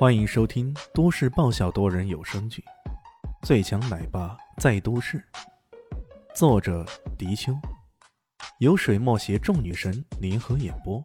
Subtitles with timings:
[0.00, 2.64] 欢迎收听都市爆笑多人有声剧
[3.46, 5.22] 《最强奶爸在都市》，
[6.34, 6.86] 作者：
[7.18, 7.52] 迪秋，
[8.60, 11.04] 由水墨携众女神联合演播，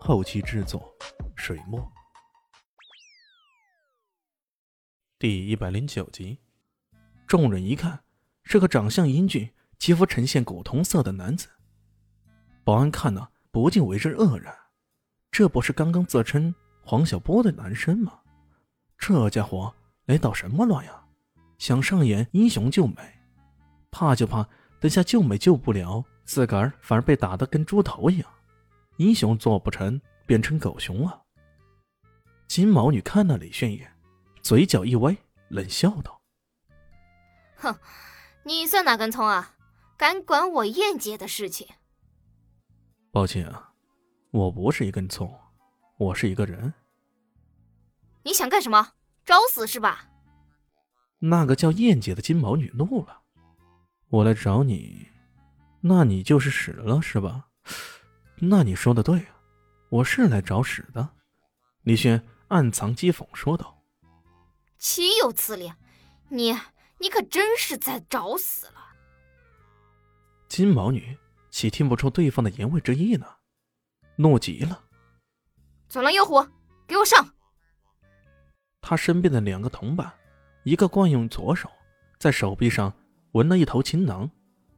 [0.00, 0.92] 后期制作：
[1.36, 1.80] 水墨。
[5.16, 6.40] 第一百零九集，
[7.28, 8.02] 众人一看，
[8.42, 9.48] 是个长相英俊、
[9.78, 11.48] 肌肤呈现古铜色的男子。
[12.64, 14.52] 保安看了，不禁为之愕然，
[15.30, 16.52] 这不是刚刚自称……
[16.82, 18.20] 黄小波的男生吗？
[18.98, 19.74] 这家伙
[20.06, 21.02] 来捣什么乱呀？
[21.58, 22.96] 想上演英雄救美，
[23.90, 24.48] 怕就怕
[24.80, 28.28] 等下救美救不了，自个儿反而被打得跟猪头一样。
[28.96, 31.22] 英雄做不成，变成狗熊了。
[32.48, 33.92] 金毛女看了李炫一眼，
[34.42, 35.16] 嘴角一歪，
[35.48, 36.20] 冷笑道
[37.56, 37.74] ：“哼，
[38.42, 39.54] 你算哪根葱啊？
[39.96, 41.66] 敢管我燕姐的事情？”
[43.12, 43.72] 抱歉啊，
[44.32, 45.32] 我不是一根葱。
[46.02, 46.74] 我是一个人，
[48.24, 48.94] 你想干什么？
[49.24, 50.08] 找死是吧？
[51.20, 53.20] 那个叫燕姐的金毛女怒了，
[54.08, 55.06] 我来找你，
[55.80, 57.46] 那你就是屎了是吧？
[58.40, 59.36] 那你说的对啊，
[59.90, 61.08] 我是来找屎的。
[61.82, 63.80] 李轩暗藏讥讽说道
[64.78, 65.72] ：“岂有此理！
[66.28, 66.52] 你
[66.98, 68.80] 你可真是在找死了。”
[70.48, 71.16] 金毛女
[71.50, 73.26] 岂听不出对方的言外之意呢？
[74.16, 74.82] 怒极了。
[75.92, 76.42] 左狼右虎，
[76.86, 77.22] 给我上！
[78.80, 80.10] 他身边的两个同伴，
[80.62, 81.70] 一个惯用左手，
[82.18, 82.90] 在手臂上
[83.32, 84.30] 纹了一头青狼，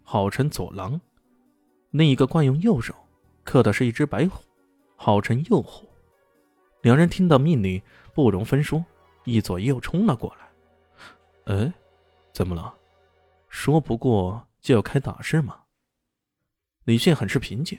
[0.03, 0.99] 号称左狼；
[1.93, 2.93] 另一个惯用右手，
[3.45, 4.43] 刻的是一只白虎，
[4.97, 5.89] 号称右虎。
[6.83, 7.81] 两人听到命令，
[8.13, 8.85] 不容分说，
[9.23, 11.55] 一左一右冲了过来。
[11.55, 11.73] 哎，
[12.33, 12.75] 怎么了？
[13.49, 15.61] 说不过就要开打是吗？
[16.83, 17.79] 李炫很是平静，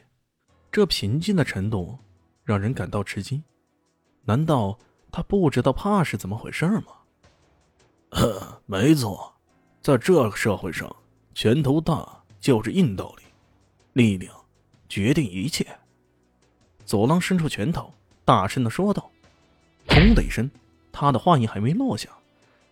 [0.72, 2.00] 这平静的程度。
[2.46, 3.44] 让人感到吃惊，
[4.24, 4.78] 难道
[5.12, 6.84] 他不知道怕是怎么回事吗？
[8.12, 9.34] 呵，没错，
[9.82, 10.96] 在这个社会上，
[11.34, 13.24] 拳头大就是硬道理，
[13.94, 14.34] 力量
[14.88, 15.66] 决定一切。
[16.86, 17.92] 左狼伸出拳头，
[18.24, 19.10] 大声的说道
[19.90, 20.50] ：“砰的一声，
[20.92, 22.10] 他的话音还没落下，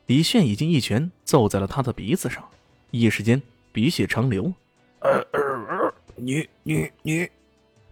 [0.06, 2.48] 李炫已经一拳揍在了他的鼻子上，
[2.92, 3.42] 一时间
[3.72, 4.54] 鼻血长流。
[5.00, 7.28] 呃呃呃你你你！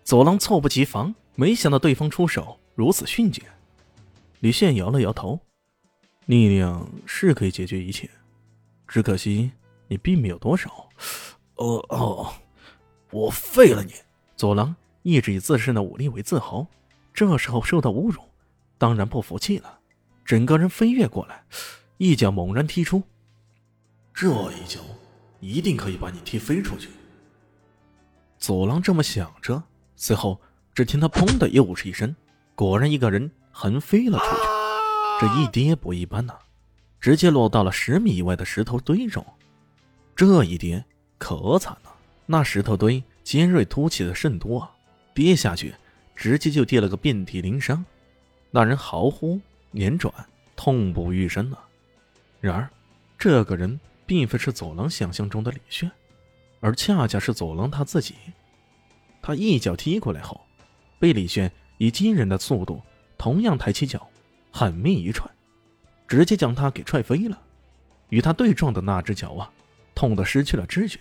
[0.03, 1.13] 左狼猝不及防。
[1.35, 3.41] 没想到对方出手如此迅捷，
[4.41, 5.39] 李现摇了摇头，
[6.25, 8.09] 力量是可以解决一切，
[8.87, 9.51] 只可惜
[9.87, 10.89] 你并没有多少。
[11.55, 12.33] 哦哦，
[13.11, 13.93] 我废了你！
[14.35, 16.67] 左狼一直以自身的武力为自豪，
[17.13, 18.21] 这时候受到侮辱，
[18.77, 19.79] 当然不服气了，
[20.25, 21.43] 整个人飞跃过来，
[21.97, 23.01] 一脚猛然踢出，
[24.13, 24.79] 这一脚
[25.39, 26.89] 一定可以把你踢飞出去。
[28.37, 29.63] 左狼这么想着，
[29.95, 30.39] 随后。
[30.73, 32.15] 只听他“砰”的又是一声，
[32.55, 34.41] 果然一个人横飞了出去。
[35.19, 36.33] 这一跌不一般呐，
[36.99, 39.25] 直接落到了十米以外的石头堆中。
[40.15, 40.83] 这一跌
[41.17, 41.93] 可惨了，
[42.25, 44.71] 那石头堆尖锐凸起的甚多啊，
[45.13, 45.75] 跌下去
[46.15, 47.83] 直接就跌了个遍体鳞伤。
[48.49, 49.39] 那人嚎呼
[49.71, 50.13] 连转，
[50.55, 51.59] 痛不欲生啊。
[52.39, 52.69] 然而，
[53.17, 55.91] 这个人并非是走廊想象中的李炫，
[56.61, 58.15] 而恰恰是走廊他自己。
[59.21, 60.39] 他一脚踢过来后。
[61.01, 62.79] 被李轩以惊人的速度，
[63.17, 64.07] 同样抬起脚，
[64.51, 65.27] 狠命一踹，
[66.07, 67.41] 直接将他给踹飞了。
[68.09, 69.51] 与他对撞的那只脚啊，
[69.95, 70.99] 痛得失去了知觉，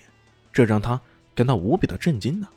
[0.55, 0.99] 这让他
[1.35, 2.49] 感到无比的震惊呢。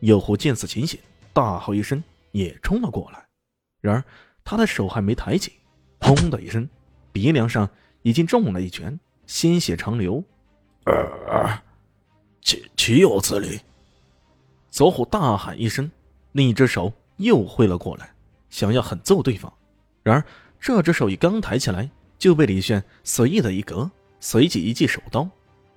[0.00, 0.98] 右虎见此情形，
[1.32, 3.24] 大吼一声，也冲了过来。
[3.80, 4.04] 然而
[4.42, 5.52] 他的手还没抬起，
[6.00, 6.68] 砰的一声，
[7.12, 7.70] 鼻梁上
[8.02, 8.98] 已经中了一拳，
[9.28, 10.24] 鲜血长流。
[10.86, 11.62] 呃，
[12.40, 13.60] 岂岂有此理！
[14.68, 15.88] 左虎大喊一声。
[16.32, 18.10] 另一只手又挥了过来，
[18.50, 19.52] 想要狠揍对方。
[20.02, 20.24] 然而
[20.60, 21.88] 这只手一刚抬起来，
[22.18, 25.28] 就被李炫随意的一格，随即一记手刀，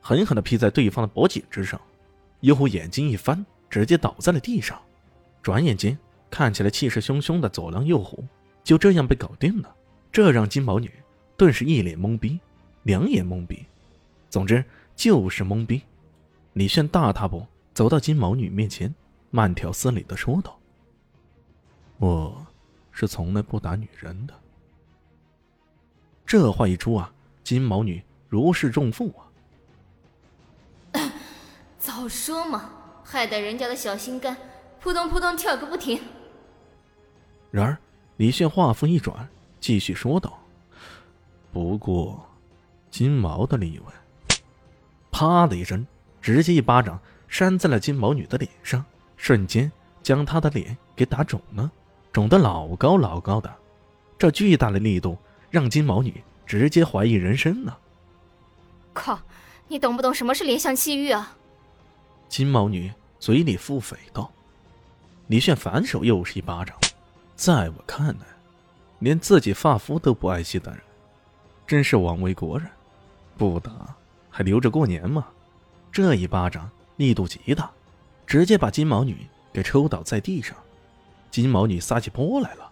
[0.02, 1.80] 狠狠的劈在对方的脖颈之上。
[2.42, 4.80] 右虎眼睛一翻，直接倒在了地上。
[5.42, 5.98] 转眼间，
[6.30, 8.24] 看起来气势汹汹的左狼右虎
[8.64, 9.76] 就这样被搞定了。
[10.12, 10.92] 这让金毛女
[11.36, 12.40] 顿时一脸懵逼，
[12.84, 13.66] 两眼懵逼，
[14.30, 14.64] 总之
[14.96, 15.82] 就是懵逼。
[16.54, 18.94] 李炫大踏步走到金毛女面前。
[19.36, 20.58] 慢条斯理的说道
[22.00, 22.48] ：“我
[22.90, 24.34] 是从来不打女人的。”
[26.26, 27.12] 这话一出啊，
[27.44, 29.14] 金毛女如释重负
[30.94, 31.12] 啊！
[31.78, 32.70] 早说嘛，
[33.04, 34.38] 害得人家的小心肝
[34.80, 36.02] 扑通扑通跳个不停。
[37.52, 37.78] 然而，
[38.16, 39.28] 李炫话锋一转，
[39.60, 40.40] 继续说道
[41.52, 42.26] ：“不过，
[42.90, 43.94] 金毛的例外。”
[45.12, 45.86] 啪的一声，
[46.22, 46.98] 直接一巴掌
[47.28, 48.86] 扇在了金毛女的脸上。
[49.18, 49.72] 瞬间
[50.04, 51.72] 将他的脸给打肿了，
[52.12, 53.54] 肿得老高老高的。
[54.18, 55.18] 这巨大的力度
[55.50, 57.76] 让金毛女直接怀疑人生呢。
[58.94, 59.20] 靠，
[59.68, 61.36] 你懂不懂什么是怜香惜玉啊？
[62.30, 64.32] 金毛女嘴里腹诽道。
[65.28, 66.78] 李炫反手又是一巴掌，
[67.36, 68.26] 在我看来，
[69.00, 70.80] 连自己发肤都不爱惜的人，
[71.66, 72.70] 真是枉为国人。
[73.38, 73.72] 不打
[74.30, 75.26] 还留着过年吗？
[75.92, 77.70] 这一巴掌力度极大，
[78.26, 80.56] 直接把金毛女给抽倒在地上。
[81.30, 82.72] 金毛女撒起泼来了。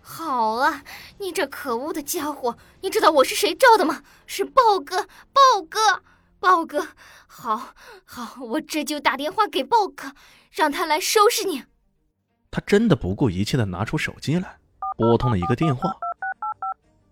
[0.00, 0.82] 好啊，
[1.18, 2.56] 你这可恶的家伙！
[2.80, 4.02] 你知道我是谁罩的吗？
[4.26, 6.02] 是豹哥，豹哥，
[6.40, 6.88] 豹哥！
[7.28, 7.74] 好，
[8.04, 10.12] 好，我这就打电话给豹哥，
[10.50, 11.64] 让他来收拾你。
[12.50, 14.58] 他真的不顾一切的拿出手机来，
[14.98, 15.92] 拨通了一个电话。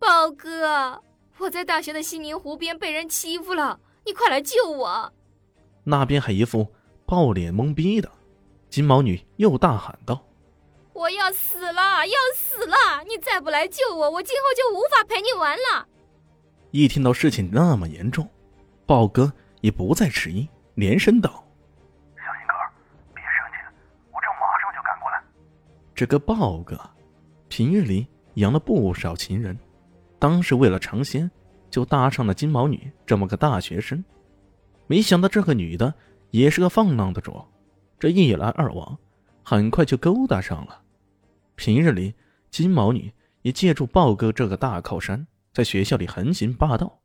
[0.01, 1.01] 豹哥，
[1.39, 5.13] 我在大学的西宁湖边被人欺负了，你快来救我！
[5.85, 6.75] 那边还一副
[7.11, 8.09] 爆脸懵逼的，
[8.69, 10.25] 金毛女又大喊道
[10.95, 13.03] ：“我要死了，要死了！
[13.03, 15.89] 你再不来救我，我今后就无法陪你玩了。”
[16.71, 18.31] 一听到事情那么严重，
[18.87, 21.45] 豹哥也不再迟疑，连声道。
[22.15, 22.55] 小金哥，
[23.13, 23.57] 别生气，
[24.13, 24.21] 我
[25.97, 26.79] 这个豹哥，
[27.49, 29.59] 平日里养了不少情人，
[30.21, 31.29] 当时为了尝鲜，
[31.71, 34.05] 就搭上了金毛女这么个大学生。
[34.87, 35.93] 没想到这个女的
[36.31, 37.45] 也是个放浪的主，
[37.99, 38.99] 这一来二往，
[39.43, 40.83] 很快就勾搭上了。
[41.57, 42.15] 平日里，
[42.51, 43.13] 金毛女
[43.43, 47.01] 也借助豹哥这个大靠山，在学校里横行霸道，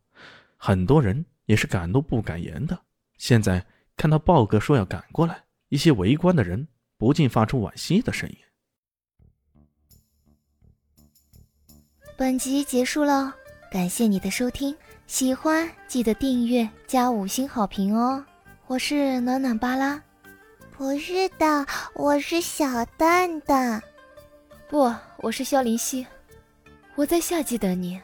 [0.58, 2.80] 很多人也是敢怒不敢言的。
[3.18, 3.66] 现在
[3.98, 6.68] 看到豹哥说要赶过来，一些围观的人
[6.98, 8.38] 不禁发出惋惜的声音。
[12.18, 13.36] 本集结束了，
[13.70, 14.74] 感谢你的收听，
[15.08, 18.26] 喜欢记得订阅加五星好评哦！
[18.68, 20.02] 我是暖暖巴拉，
[20.76, 23.80] 不是的，我是小蛋蛋，
[24.68, 26.08] 不，我是萧林希，
[26.96, 28.02] 我在夏季等你。